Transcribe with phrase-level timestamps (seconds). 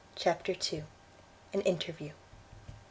[0.15, 0.83] CHAPTER ii.
[1.53, 2.13] AN INTERVIEW.